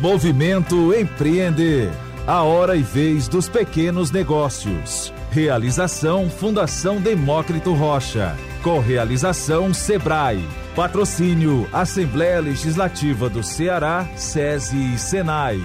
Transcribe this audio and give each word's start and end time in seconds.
Movimento 0.00 0.94
Empreender. 0.94 1.90
A 2.26 2.42
hora 2.42 2.76
e 2.76 2.82
vez 2.82 3.28
dos 3.28 3.48
pequenos 3.48 4.10
negócios. 4.10 5.12
Realização 5.30 6.28
Fundação 6.28 7.00
Demócrito 7.00 7.72
Rocha. 7.72 8.36
Correalização 8.62 9.72
Sebrae. 9.72 10.46
Patrocínio 10.74 11.66
Assembleia 11.72 12.40
Legislativa 12.40 13.30
do 13.30 13.42
Ceará, 13.42 14.06
SESI 14.16 14.94
e 14.94 14.98
Senai. 14.98 15.62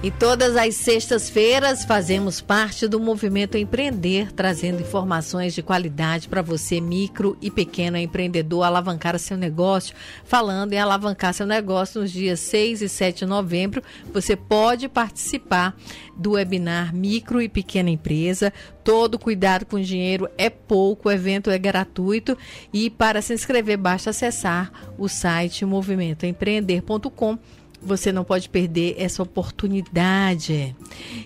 E 0.00 0.12
todas 0.12 0.56
as 0.56 0.76
sextas-feiras 0.76 1.84
fazemos 1.84 2.40
parte 2.40 2.86
do 2.86 3.00
movimento 3.00 3.58
Empreender, 3.58 4.30
trazendo 4.30 4.80
informações 4.80 5.52
de 5.52 5.60
qualidade 5.60 6.28
para 6.28 6.40
você, 6.40 6.80
micro 6.80 7.36
e 7.42 7.50
pequeno 7.50 7.96
empreendedor, 7.96 8.62
alavancar 8.62 9.18
seu 9.18 9.36
negócio. 9.36 9.96
Falando 10.24 10.72
em 10.72 10.78
alavancar 10.78 11.34
seu 11.34 11.48
negócio, 11.48 12.00
nos 12.00 12.12
dias 12.12 12.38
6 12.38 12.82
e 12.82 12.88
7 12.88 13.18
de 13.18 13.26
novembro, 13.26 13.82
você 14.14 14.36
pode 14.36 14.88
participar 14.88 15.76
do 16.16 16.32
webinar 16.32 16.94
Micro 16.94 17.42
e 17.42 17.48
Pequena 17.48 17.90
Empresa. 17.90 18.52
Todo 18.84 19.18
cuidado 19.18 19.66
com 19.66 19.80
dinheiro 19.80 20.28
é 20.38 20.48
pouco, 20.48 21.08
o 21.08 21.12
evento 21.12 21.50
é 21.50 21.58
gratuito 21.58 22.38
e 22.72 22.88
para 22.88 23.20
se 23.20 23.34
inscrever 23.34 23.76
basta 23.76 24.10
acessar 24.10 24.70
o 24.96 25.08
site 25.08 25.64
movimentoempreender.com 25.64 27.36
você 27.80 28.12
não 28.12 28.24
pode 28.24 28.48
perder 28.48 28.96
essa 28.98 29.22
oportunidade. 29.22 30.74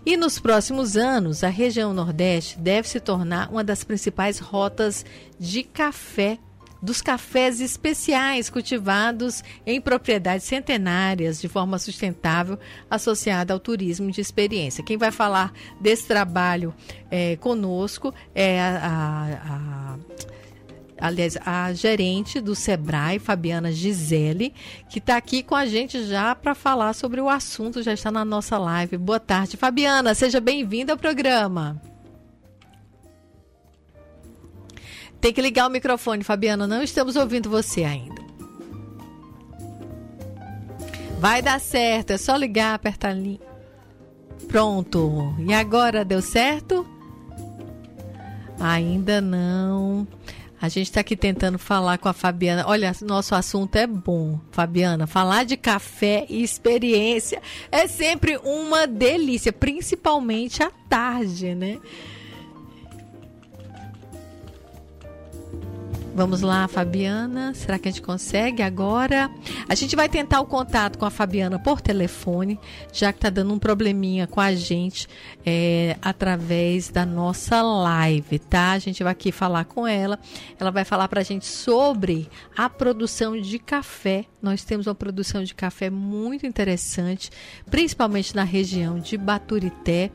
E 0.05 0.16
nos 0.16 0.38
próximos 0.38 0.97
anos, 0.97 1.42
a 1.42 1.48
região 1.48 1.95
Nordeste 1.95 2.59
deve 2.59 2.88
se 2.88 3.01
tornar 3.01 3.51
uma 3.51 3.65
das 3.65 3.84
principais 3.84 4.38
rotas 4.38 5.05
de 5.38 5.62
café 5.62 6.38
dos 6.83 7.01
cafés 7.01 7.61
especiais 7.61 8.51
cultivados 8.51 9.45
em 9.65 9.80
propriedades 9.80 10.45
centenárias 10.45 11.41
de 11.41 11.48
forma 11.48 11.78
sustentável, 11.78 12.59
associada 12.91 13.55
ao 13.55 13.61
turismo 13.61 14.11
de 14.11 14.20
experiência. 14.20 14.83
Quem 14.83 14.97
vai 14.97 15.12
falar 15.12 15.53
desse 15.81 16.09
trabalho 16.09 16.75
é, 17.09 17.37
conosco 17.37 18.12
é 18.34 18.61
a, 18.61 18.78
a, 18.83 19.94
a 19.94 19.98
aliás, 21.03 21.36
a 21.45 21.72
gerente 21.72 22.41
do 22.41 22.55
Sebrae, 22.55 23.19
Fabiana 23.19 23.72
Gisele, 23.72 24.55
que 24.89 25.00
está 25.00 25.17
aqui 25.17 25.42
com 25.42 25.56
a 25.56 25.67
gente 25.67 26.06
já 26.06 26.33
para 26.33 26.55
falar 26.55 26.92
sobre 26.92 27.20
o 27.20 27.28
assunto, 27.28 27.83
já 27.83 27.92
está 27.92 28.09
na 28.12 28.25
nossa 28.25 28.56
live. 28.56 28.97
Boa 28.97 29.19
tarde, 29.19 29.56
Fabiana, 29.56 30.14
seja 30.14 30.41
bem-vinda 30.41 30.92
ao 30.92 30.98
programa. 30.98 31.83
Tem 35.20 35.33
que 35.33 35.42
ligar 35.42 35.67
o 35.67 35.70
microfone, 35.70 36.22
Fabiana, 36.22 36.69
não 36.69 36.83
estamos 36.83 37.16
ouvindo 37.16 37.50
você 37.50 37.83
ainda. 37.83 38.22
Vai 41.19 41.42
dar 41.42 41.61
certo, 41.61 42.12
é 42.12 42.19
só 42.19 42.37
ligar, 42.37 42.75
apertar 42.75 43.11
ali. 43.11 43.41
Pronto. 44.47 45.34
E 45.41 45.53
agora 45.53 46.05
deu 46.05 46.22
certo? 46.22 46.87
Ainda 48.61 49.20
não. 49.20 50.06
A 50.62 50.68
gente 50.68 50.86
está 50.86 51.00
aqui 51.00 51.16
tentando 51.16 51.58
falar 51.58 51.98
com 51.98 52.08
a 52.08 52.12
Fabiana. 52.12 52.64
Olha, 52.68 52.92
nosso 53.02 53.34
assunto 53.34 53.74
é 53.74 53.84
bom, 53.84 54.38
Fabiana. 54.52 55.08
Falar 55.08 55.44
de 55.44 55.56
café 55.56 56.24
e 56.28 56.41
experiência 56.41 57.42
é 57.72 57.88
sempre 57.88 58.38
uma 58.44 58.86
delícia, 58.86 59.52
principalmente 59.52 60.62
à 60.62 60.70
tarde, 60.88 61.52
né? 61.56 61.80
Vamos 66.14 66.42
lá, 66.42 66.68
Fabiana. 66.68 67.55
Será 67.55 67.78
que 67.78 67.88
a 67.88 67.91
gente 67.91 68.02
consegue 68.02 68.62
agora? 68.62 69.30
A 69.66 69.74
gente 69.74 69.96
vai 69.96 70.10
tentar 70.10 70.42
o 70.42 70.46
contato 70.46 70.98
com 70.98 71.06
a 71.06 71.10
Fabiana 71.10 71.58
por 71.58 71.80
telefone, 71.80 72.60
já 72.92 73.10
que 73.12 73.19
está 73.19 73.30
dando 73.30 73.54
um 73.54 73.58
probleminha 73.58 74.27
com 74.27 74.38
a 74.38 74.54
gente 74.54 75.08
é, 75.44 75.97
através 76.03 76.91
da 76.91 77.06
nossa 77.06 77.62
live, 77.62 78.38
tá? 78.38 78.72
A 78.72 78.78
gente 78.78 79.03
vai 79.03 79.12
aqui 79.12 79.32
falar 79.32 79.64
com 79.64 79.87
ela. 79.87 80.19
Ela 80.60 80.70
vai 80.70 80.84
falar 80.84 81.09
para 81.09 81.20
a 81.20 81.25
gente 81.25 81.47
sobre 81.47 82.28
a 82.54 82.69
produção 82.69 83.41
de 83.41 83.58
café. 83.58 84.26
Nós 84.42 84.64
temos 84.64 84.87
uma 84.87 84.94
produção 84.94 85.42
de 85.42 85.54
café 85.54 85.88
muito 85.88 86.47
interessante, 86.47 87.31
principalmente 87.70 88.37
na 88.37 88.44
região 88.44 88.98
de 88.98 89.16
Baturité 89.16 90.10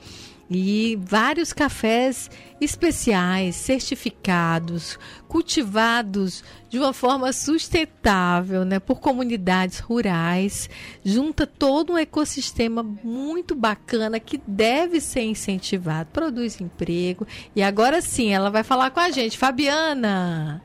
e 0.49 0.97
vários 1.01 1.51
cafés 1.51 2.29
especiais, 2.59 3.55
certificados, 3.55 4.97
cultivados 5.27 6.43
de 6.69 6.79
uma 6.79 6.93
forma 6.93 7.31
sustentável, 7.33 8.63
né, 8.65 8.79
por 8.79 8.99
comunidades 8.99 9.79
rurais, 9.79 10.69
junta 11.03 11.45
todo 11.45 11.93
um 11.93 11.97
ecossistema 11.97 12.81
muito 12.81 13.55
bacana 13.55 14.19
que 14.19 14.39
deve 14.47 14.99
ser 14.99 15.21
incentivado, 15.21 16.09
produz 16.11 16.59
emprego. 16.61 17.27
E 17.55 17.61
agora 17.61 18.01
sim, 18.01 18.33
ela 18.33 18.49
vai 18.49 18.63
falar 18.63 18.91
com 18.91 18.99
a 18.99 19.11
gente, 19.11 19.37
Fabiana. 19.37 20.61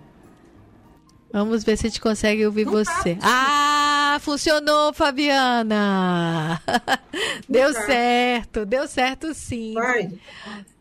Vamos 1.33 1.65
ver 1.65 1.79
se 1.79 1.87
a 1.87 1.89
gente 1.89 2.01
consegue 2.01 2.45
ouvir 2.45 2.67
Não 2.67 2.73
você. 2.73 3.15
Tá. 3.15 3.21
Ah, 3.23 3.82
funcionou, 4.21 4.93
Fabiana! 4.93 6.61
Deu 7.49 7.73
tá. 7.73 7.87
certo, 7.87 8.65
deu 8.65 8.87
certo 8.89 9.35
sim. 9.35 9.75
Vai. 9.75 10.11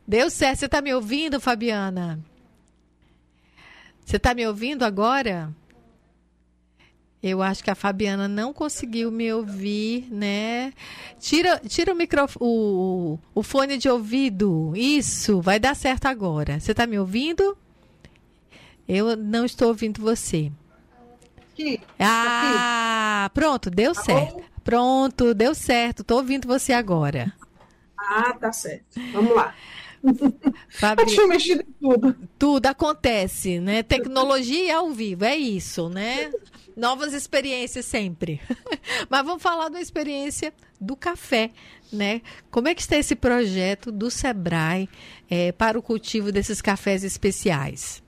Deu 0.07 0.29
certo. 0.29 0.59
Você 0.59 0.65
está 0.65 0.81
me 0.81 0.93
ouvindo, 0.93 1.39
Fabiana? 1.39 2.19
Você 4.05 4.17
está 4.17 4.33
me 4.33 4.45
ouvindo 4.45 4.83
agora? 4.83 5.53
Eu 7.23 7.41
acho 7.41 7.63
que 7.63 7.69
a 7.69 7.75
Fabiana 7.75 8.27
não 8.27 8.51
conseguiu 8.51 9.11
me 9.11 9.31
ouvir, 9.31 10.07
né? 10.11 10.73
Tira, 11.19 11.61
tira 11.67 11.93
o 11.93 11.95
microfone, 11.95 12.37
o, 12.41 13.19
o 13.35 13.43
fone 13.43 13.77
de 13.77 13.87
ouvido. 13.87 14.73
Isso, 14.75 15.39
vai 15.39 15.59
dar 15.59 15.75
certo 15.75 16.07
agora. 16.07 16.59
Você 16.59 16.71
está 16.71 16.87
me 16.87 16.97
ouvindo? 16.97 17.55
Eu 18.87 19.15
não 19.15 19.45
estou 19.45 19.67
ouvindo 19.67 20.01
você. 20.01 20.51
Aqui. 21.61 21.81
Ah, 21.99 23.25
aqui. 23.25 23.33
pronto, 23.33 23.69
deu 23.69 23.93
tá 23.93 24.01
certo. 24.03 24.33
Bom? 24.35 24.43
Pronto, 24.63 25.33
deu 25.33 25.55
certo. 25.55 26.01
Estou 26.01 26.17
ouvindo 26.17 26.47
você 26.47 26.73
agora. 26.73 27.33
Ah, 27.97 28.33
tá 28.33 28.51
certo. 28.51 28.99
Vamos 29.13 29.35
lá. 29.35 29.55
Fabri... 30.69 31.05
Deixa 31.05 31.21
eu 31.21 31.27
mexer 31.27 31.65
em 31.67 31.73
tudo. 31.79 32.15
Tudo 32.37 32.65
acontece, 32.65 33.59
né? 33.59 33.83
Tecnologia 33.83 34.77
ao 34.77 34.89
vivo, 34.89 35.23
é 35.25 35.35
isso, 35.35 35.89
né? 35.89 36.31
Novas 36.75 37.13
experiências 37.13 37.85
sempre. 37.85 38.41
Mas 39.09 39.25
vamos 39.25 39.43
falar 39.43 39.69
da 39.69 39.79
experiência 39.79 40.53
do 40.79 40.95
café, 40.95 41.51
né? 41.91 42.21
Como 42.49 42.67
é 42.67 42.73
que 42.73 42.81
está 42.81 42.97
esse 42.97 43.15
projeto 43.15 43.91
do 43.91 44.09
Sebrae 44.09 44.89
é, 45.29 45.51
para 45.51 45.77
o 45.77 45.83
cultivo 45.83 46.31
desses 46.31 46.61
cafés 46.61 47.03
especiais? 47.03 48.01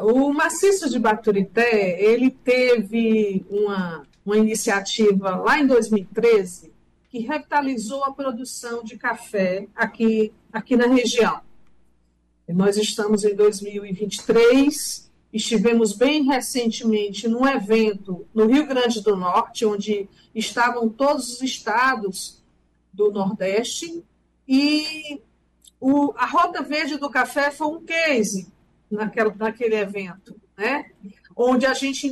O 0.00 0.32
maciço 0.32 0.90
de 0.90 0.98
Baturité, 0.98 2.02
ele 2.02 2.30
teve 2.30 3.44
uma, 3.48 4.06
uma 4.24 4.36
iniciativa 4.36 5.36
lá 5.36 5.58
em 5.58 5.66
2013 5.66 6.72
que 7.08 7.20
revitalizou 7.20 8.04
a 8.04 8.12
produção 8.12 8.84
de 8.84 8.96
café 8.96 9.66
aqui, 9.74 10.32
aqui 10.52 10.76
na 10.76 10.86
região. 10.86 11.40
Nós 12.48 12.76
estamos 12.76 13.24
em 13.24 13.34
2023, 13.34 15.10
estivemos 15.32 15.92
bem 15.92 16.24
recentemente 16.24 17.26
num 17.26 17.46
evento 17.46 18.26
no 18.34 18.46
Rio 18.46 18.66
Grande 18.66 19.00
do 19.00 19.16
Norte, 19.16 19.64
onde 19.64 20.08
estavam 20.34 20.88
todos 20.88 21.34
os 21.34 21.42
estados 21.42 22.42
do 22.92 23.10
Nordeste, 23.10 24.04
e 24.46 25.20
o, 25.80 26.12
a 26.16 26.26
Roda 26.26 26.62
Verde 26.62 26.96
do 26.96 27.08
Café 27.08 27.50
foi 27.50 27.68
um 27.68 27.80
case 27.82 28.48
naquele, 28.90 29.32
naquele 29.36 29.76
evento, 29.76 30.34
né? 30.56 30.90
onde 31.36 31.64
a 31.64 31.72
gente 31.72 32.06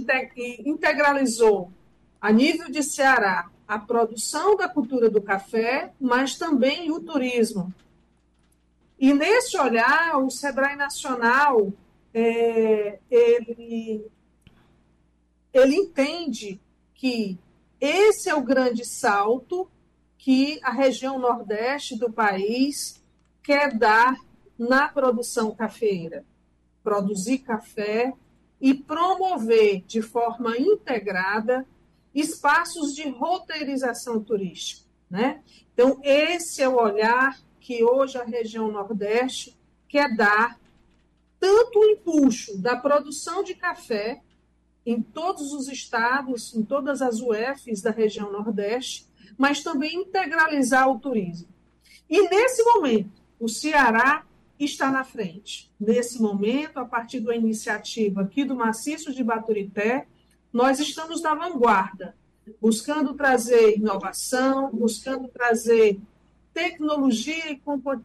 integralizou, 0.65 1.73
a 2.21 2.33
nível 2.33 2.71
de 2.71 2.83
Ceará, 2.83 3.51
a 3.67 3.79
produção 3.79 4.57
da 4.57 4.69
cultura 4.69 5.11
do 5.11 5.21
café, 5.21 5.93
mas 6.01 6.39
também 6.39 6.91
o 6.91 7.01
turismo. 7.01 7.73
E 8.99 9.13
nesse 9.13 9.59
olhar, 9.59 10.17
o 10.17 10.31
Sebrae 10.31 10.75
Nacional, 10.75 11.73
é, 12.15 12.99
ele, 13.11 14.07
ele 15.53 15.77
entende 15.77 16.59
que 16.95 17.39
esse 17.81 18.29
é 18.31 18.35
o 18.35 18.43
grande 18.43 18.85
salto 18.85 19.71
que 20.17 20.59
a 20.63 20.71
região 20.71 21.19
nordeste 21.19 21.97
do 21.97 22.11
país 22.11 23.01
quer 23.43 23.77
dar 23.77 24.17
na 24.59 24.89
produção 24.89 25.55
cafeira 25.55 26.25
produzir 26.89 27.41
café 27.41 28.15
e 28.59 28.73
promover 28.73 29.83
de 29.87 30.01
forma 30.01 30.57
integrada 30.57 31.67
espaços 32.15 32.95
de 32.95 33.07
roteirização 33.11 34.25
turística. 34.25 34.89
Né? 35.11 35.43
Então, 35.75 36.01
esse 36.03 36.63
é 36.63 36.69
o 36.69 36.81
olhar 36.81 37.39
que 37.61 37.85
hoje 37.85 38.17
a 38.17 38.25
região 38.25 38.73
Nordeste 38.73 39.55
quer 39.87 40.17
dar 40.17 40.59
tanto 41.39 41.79
o 41.79 41.85
impulso 41.85 42.57
da 42.57 42.75
produção 42.75 43.45
de 43.45 43.55
café, 43.55 44.23
em 44.87 45.03
todos 45.03 45.53
os 45.53 45.69
estados, 45.69 46.55
em 46.55 46.65
todas 46.65 47.03
as 47.03 47.21
UFs 47.21 47.83
da 47.83 47.91
região 47.91 48.33
Nordeste, 48.33 49.07
mas 49.37 49.63
também 49.63 49.95
integralizar 49.95 50.89
o 50.89 50.99
turismo. 50.99 51.49
E 52.09 52.27
nesse 52.31 52.65
momento, 52.65 53.23
o 53.39 53.47
Ceará 53.47 54.25
está 54.65 54.91
na 54.91 55.05
frente. 55.05 55.71
Nesse 55.79 56.21
momento, 56.21 56.79
a 56.79 56.85
partir 56.85 57.21
da 57.21 57.35
iniciativa 57.35 58.23
aqui 58.23 58.45
do 58.45 58.57
Maciço 58.57 59.13
de 59.13 59.23
Baturité, 59.23 60.07
nós 60.53 60.81
estamos 60.81 61.23
na 61.23 61.35
vanguarda, 61.35 62.15
buscando 62.61 63.15
trazer 63.15 63.77
inovação, 63.77 64.71
buscando 64.73 65.29
trazer 65.29 66.01
tecnologia 66.53 67.59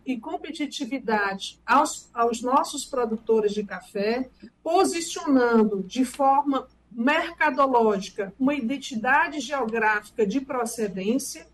e 0.06 0.18
competitividade 0.20 1.60
aos, 1.66 2.10
aos 2.14 2.42
nossos 2.42 2.86
produtores 2.86 3.54
de 3.54 3.64
café, 3.64 4.30
posicionando 4.62 5.82
de 5.82 6.06
forma 6.06 6.68
mercadológica 6.92 8.34
uma 8.40 8.54
identidade 8.54 9.40
geográfica 9.40 10.26
de 10.28 10.40
procedência 10.40 11.48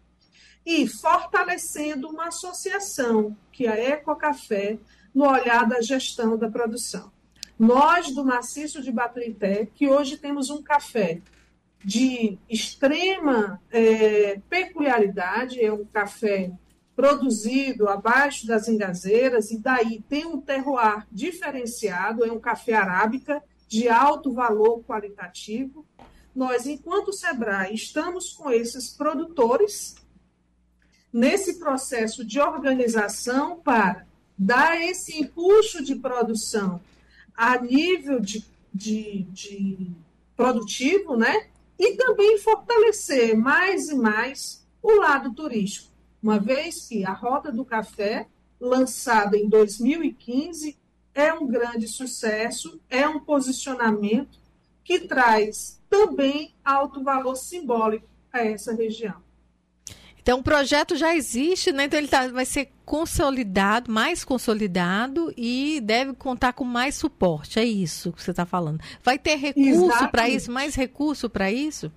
e 0.65 0.88
fortalecendo 0.88 2.09
uma 2.09 2.27
associação, 2.27 3.35
que 3.51 3.65
é 3.65 3.69
a 3.69 3.89
Ecocafé, 3.95 4.77
no 5.13 5.27
olhar 5.27 5.67
da 5.67 5.81
gestão 5.81 6.38
da 6.38 6.50
produção. 6.50 7.11
Nós, 7.57 8.13
do 8.13 8.23
Maciço 8.23 8.81
de 8.81 8.91
Baturité, 8.91 9.67
que 9.75 9.88
hoje 9.88 10.17
temos 10.17 10.50
um 10.50 10.61
café 10.61 11.21
de 11.83 12.38
extrema 12.50 13.61
é, 13.71 14.39
peculiaridade, 14.50 15.63
é 15.63 15.71
um 15.71 15.85
café 15.85 16.51
produzido 16.95 17.88
abaixo 17.88 18.45
das 18.45 18.67
engazeiras, 18.67 19.51
e 19.51 19.57
daí 19.57 20.03
tem 20.07 20.25
um 20.25 20.39
terroir 20.39 21.07
diferenciado, 21.11 22.25
é 22.25 22.31
um 22.31 22.39
café 22.39 22.73
arábica 22.73 23.41
de 23.67 23.88
alto 23.88 24.33
valor 24.33 24.83
qualitativo. 24.83 25.85
Nós, 26.35 26.65
enquanto 26.65 27.13
Sebrae, 27.13 27.73
estamos 27.73 28.33
com 28.33 28.51
esses 28.51 28.89
produtores 28.89 29.95
nesse 31.11 31.59
processo 31.59 32.23
de 32.23 32.39
organização 32.39 33.59
para 33.59 34.06
dar 34.38 34.79
esse 34.81 35.19
impulso 35.19 35.83
de 35.83 35.95
produção 35.95 36.79
a 37.35 37.57
nível 37.59 38.19
de, 38.19 38.45
de, 38.73 39.23
de 39.31 39.91
produtivo, 40.35 41.15
né? 41.15 41.47
E 41.77 41.95
também 41.95 42.38
fortalecer 42.38 43.35
mais 43.35 43.89
e 43.89 43.95
mais 43.95 44.65
o 44.81 44.95
lado 44.95 45.33
turístico 45.33 45.89
uma 46.21 46.38
vez 46.38 46.88
que 46.88 47.06
a 47.06 47.13
Rota 47.13 47.51
do 47.51 47.63
Café, 47.63 48.27
lançada 48.59 49.38
em 49.38 49.47
2015, 49.47 50.77
é 51.13 51.33
um 51.33 51.47
grande 51.47 51.88
sucesso, 51.88 52.79
é 52.89 53.07
um 53.07 53.21
posicionamento 53.21 54.38
que 54.83 55.00
traz 55.00 55.81
também 55.89 56.53
alto 56.63 57.03
valor 57.03 57.35
simbólico 57.35 58.06
a 58.31 58.39
essa 58.44 58.73
região. 58.73 59.15
Então, 60.30 60.42
o 60.42 60.44
projeto 60.44 60.96
já 60.96 61.16
existe, 61.16 61.72
né? 61.72 61.86
Então, 61.86 61.98
ele 61.98 62.08
tá, 62.08 62.28
vai 62.28 62.46
ser 62.46 62.70
consolidado, 62.86 63.92
mais 63.92 64.24
consolidado 64.24 65.34
e 65.36 65.81
deve 65.81 66.14
contar 66.14 66.54
com 66.54 66.64
mais 66.64 66.94
suporte. 66.94 67.58
É 67.58 67.66
isso 67.66 68.14
que 68.14 68.22
você 68.22 68.30
está 68.30 68.46
falando. 68.46 68.80
Vai 69.02 69.18
ter 69.18 69.38
recurso 69.38 70.08
para 70.12 70.30
isso, 70.30 70.52
mais 70.52 70.76
recurso 70.76 71.31
para 71.31 71.52
isso? 71.52 71.92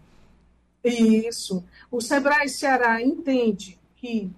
Isso. 0.83 1.63
O 1.91 2.01
Sebrae 2.01 2.49
Ceará 2.49 3.03
entende 3.03 3.79
que 3.97 4.31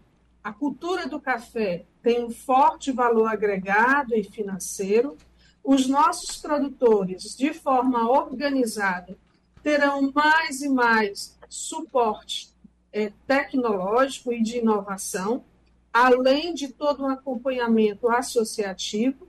a 0.43 0.53
cultura 0.53 1.07
do 1.07 1.21
café 1.21 1.85
tem 2.03 2.25
um 2.25 2.31
forte 2.31 2.91
valor 2.91 3.29
agregado 3.29 4.17
e 4.17 4.25
financeiro, 4.25 5.17
os 5.63 5.87
nossos 5.87 6.37
produtores, 6.39 7.37
de 7.37 7.55
forma 7.55 8.11
organizada, 8.11 9.17
terão 9.63 10.11
mais 10.13 10.63
e 10.63 10.69
mais 10.69 11.39
suporte 11.49 12.53
é, 12.95 13.13
tecnológico 13.27 14.33
e 14.33 14.41
de 14.41 14.59
inovação, 14.59 15.45
além 15.93 16.55
de 16.55 16.69
todo 16.69 17.03
um 17.03 17.09
acompanhamento 17.09 18.09
associativo. 18.09 19.27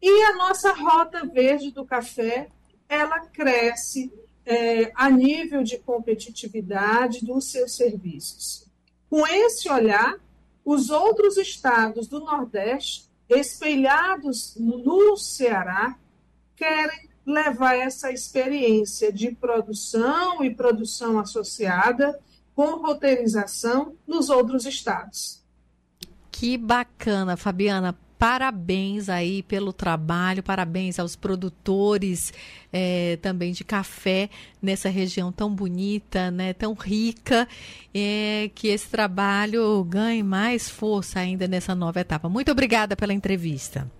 E 0.00 0.22
a 0.24 0.34
nossa 0.36 0.72
rota 0.72 1.26
verde 1.26 1.70
do 1.70 1.84
café, 1.84 2.48
ela 2.88 3.20
cresce 3.20 4.10
é, 4.46 4.90
a 4.94 5.10
nível 5.10 5.62
de 5.62 5.78
competitividade 5.78 7.24
dos 7.24 7.50
seus 7.50 7.76
serviços. 7.76 8.66
Com 9.10 9.26
esse 9.26 9.70
olhar, 9.70 10.16
os 10.64 10.88
outros 10.88 11.36
estados 11.36 12.08
do 12.08 12.20
Nordeste, 12.20 13.10
espelhados 13.28 14.56
no 14.56 15.14
Ceará, 15.18 15.98
querem 16.56 17.10
levar 17.26 17.74
essa 17.74 18.10
experiência 18.10 19.12
de 19.12 19.30
produção 19.32 20.42
e 20.42 20.54
produção 20.54 21.18
associada 21.18 22.18
com 22.54 22.80
roteirização 22.80 23.94
nos 24.06 24.30
outros 24.30 24.64
estados. 24.66 25.42
Que 26.30 26.56
bacana, 26.56 27.36
Fabiana 27.36 27.96
parabéns 28.18 29.08
aí 29.08 29.42
pelo 29.42 29.72
trabalho, 29.72 30.42
parabéns 30.42 30.98
aos 30.98 31.14
produtores 31.14 32.32
é, 32.72 33.18
também 33.20 33.52
de 33.52 33.62
café 33.64 34.30
nessa 34.62 34.88
região 34.88 35.30
tão 35.30 35.54
bonita, 35.54 36.30
né, 36.30 36.52
tão 36.54 36.72
rica, 36.72 37.46
é, 37.92 38.50
que 38.54 38.68
esse 38.68 38.88
trabalho 38.88 39.84
ganhe 39.84 40.22
mais 40.22 40.70
força 40.70 41.20
ainda 41.20 41.46
nessa 41.46 41.74
nova 41.74 42.00
etapa. 42.00 42.28
Muito 42.28 42.50
obrigada 42.50 42.96
pela 42.96 43.12
entrevista. 43.12 43.90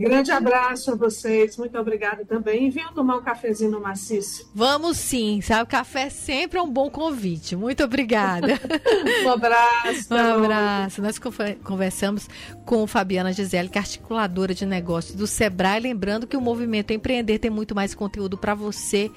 Grande 0.00 0.30
abraço 0.32 0.92
a 0.92 0.94
vocês, 0.94 1.58
muito 1.58 1.78
obrigada 1.78 2.24
também. 2.24 2.66
E 2.66 2.70
venham 2.70 2.90
tomar 2.94 3.18
um 3.18 3.22
cafezinho 3.22 3.70
no 3.70 3.80
maciço. 3.82 4.50
Vamos 4.54 4.96
sim, 4.96 5.42
sabe? 5.42 5.64
O 5.64 5.66
café 5.66 6.08
sempre 6.08 6.58
é 6.58 6.62
um 6.62 6.70
bom 6.70 6.88
convite. 6.88 7.54
Muito 7.54 7.84
obrigada. 7.84 8.58
um 9.22 9.28
abraço. 9.28 10.14
um 10.14 10.16
abraço. 10.16 11.02
Nós 11.02 11.20
conversamos 11.62 12.26
com 12.64 12.86
Fabiana 12.86 13.30
Gisele, 13.30 13.68
que 13.68 13.76
é 13.76 13.82
articuladora 13.82 14.54
de 14.54 14.64
negócios 14.64 15.14
do 15.14 15.26
Sebrae. 15.26 15.80
Lembrando 15.80 16.26
que 16.26 16.36
o 16.36 16.40
movimento 16.40 16.94
Empreender 16.94 17.38
tem 17.38 17.50
muito 17.50 17.74
mais 17.74 17.94
conteúdo 17.94 18.38
para 18.38 18.54
você 18.54 19.10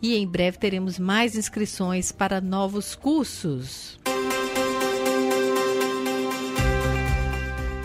e 0.00 0.14
em 0.14 0.24
breve 0.24 0.56
teremos 0.56 1.00
mais 1.00 1.34
inscrições 1.34 2.12
para 2.12 2.40
novos 2.40 2.94
cursos. 2.94 3.98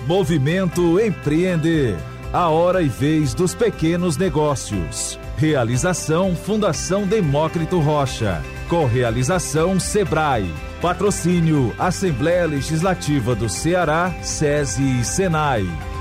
Movimento 0.06 1.00
Empreender 1.00 2.13
a 2.34 2.50
hora 2.50 2.82
e 2.82 2.90
vez 2.90 3.36
dos 3.36 3.54
pequenos 3.54 4.18
negócios. 4.18 5.20
Realização 5.38 6.36
Fundação 6.36 7.06
Demócrito 7.06 7.80
Rocha. 7.80 8.42
Correalização 8.68 9.80
Sebrae. 9.80 10.52
Patrocínio 10.82 11.72
Assembleia 11.78 12.48
Legislativa 12.48 13.36
do 13.36 13.48
Ceará, 13.48 14.12
SESI 14.24 15.02
e 15.02 15.06
Senai. 15.06 15.93